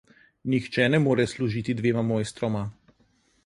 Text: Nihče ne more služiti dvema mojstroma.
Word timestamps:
Nihče 0.53 0.87
ne 0.93 1.01
more 1.03 1.27
služiti 1.35 1.77
dvema 1.83 2.05
mojstroma. 2.13 2.67